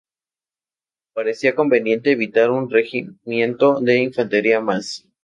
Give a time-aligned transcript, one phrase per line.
[1.13, 5.07] Parecía conveniente enviar un regimiento de infantería más.